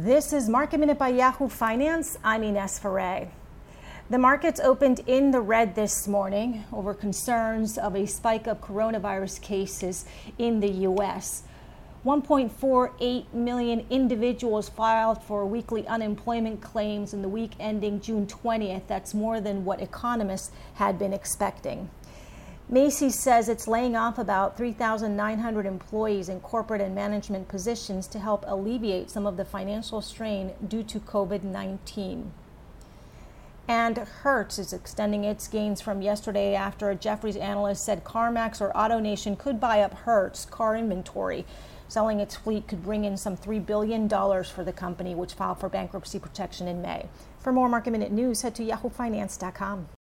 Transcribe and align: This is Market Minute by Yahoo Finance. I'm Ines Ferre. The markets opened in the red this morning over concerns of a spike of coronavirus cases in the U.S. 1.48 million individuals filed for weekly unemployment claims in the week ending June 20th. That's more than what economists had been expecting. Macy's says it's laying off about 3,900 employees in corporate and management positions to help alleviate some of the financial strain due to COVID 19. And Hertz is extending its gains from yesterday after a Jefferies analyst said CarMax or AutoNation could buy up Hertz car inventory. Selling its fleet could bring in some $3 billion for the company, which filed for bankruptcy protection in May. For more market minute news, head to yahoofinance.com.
This 0.00 0.32
is 0.32 0.48
Market 0.48 0.78
Minute 0.78 0.96
by 0.96 1.08
Yahoo 1.08 1.48
Finance. 1.48 2.18
I'm 2.22 2.44
Ines 2.44 2.78
Ferre. 2.78 3.32
The 4.08 4.16
markets 4.16 4.60
opened 4.60 5.00
in 5.08 5.32
the 5.32 5.40
red 5.40 5.74
this 5.74 6.06
morning 6.06 6.62
over 6.72 6.94
concerns 6.94 7.76
of 7.76 7.96
a 7.96 8.06
spike 8.06 8.46
of 8.46 8.60
coronavirus 8.60 9.42
cases 9.42 10.04
in 10.38 10.60
the 10.60 10.70
U.S. 10.86 11.42
1.48 12.04 13.32
million 13.32 13.84
individuals 13.90 14.68
filed 14.68 15.20
for 15.20 15.44
weekly 15.44 15.84
unemployment 15.88 16.60
claims 16.60 17.12
in 17.12 17.20
the 17.20 17.28
week 17.28 17.54
ending 17.58 18.00
June 18.00 18.24
20th. 18.24 18.82
That's 18.86 19.14
more 19.14 19.40
than 19.40 19.64
what 19.64 19.80
economists 19.80 20.52
had 20.74 20.96
been 20.96 21.12
expecting. 21.12 21.90
Macy's 22.70 23.18
says 23.18 23.48
it's 23.48 23.66
laying 23.66 23.96
off 23.96 24.18
about 24.18 24.58
3,900 24.58 25.64
employees 25.64 26.28
in 26.28 26.40
corporate 26.40 26.82
and 26.82 26.94
management 26.94 27.48
positions 27.48 28.06
to 28.08 28.18
help 28.18 28.44
alleviate 28.46 29.08
some 29.08 29.26
of 29.26 29.38
the 29.38 29.44
financial 29.46 30.02
strain 30.02 30.52
due 30.66 30.82
to 30.82 31.00
COVID 31.00 31.42
19. 31.44 32.30
And 33.66 33.96
Hertz 33.96 34.58
is 34.58 34.74
extending 34.74 35.24
its 35.24 35.48
gains 35.48 35.80
from 35.80 36.02
yesterday 36.02 36.54
after 36.54 36.90
a 36.90 36.94
Jefferies 36.94 37.36
analyst 37.36 37.84
said 37.84 38.04
CarMax 38.04 38.60
or 38.60 38.70
AutoNation 38.72 39.38
could 39.38 39.58
buy 39.58 39.80
up 39.80 39.94
Hertz 39.94 40.44
car 40.44 40.76
inventory. 40.76 41.46
Selling 41.88 42.20
its 42.20 42.36
fleet 42.36 42.68
could 42.68 42.82
bring 42.82 43.06
in 43.06 43.16
some 43.16 43.36
$3 43.36 43.64
billion 43.64 44.10
for 44.10 44.62
the 44.62 44.74
company, 44.74 45.14
which 45.14 45.32
filed 45.32 45.58
for 45.58 45.70
bankruptcy 45.70 46.18
protection 46.18 46.68
in 46.68 46.82
May. 46.82 47.08
For 47.38 47.50
more 47.50 47.68
market 47.68 47.92
minute 47.92 48.12
news, 48.12 48.42
head 48.42 48.54
to 48.56 48.62
yahoofinance.com. 48.62 49.88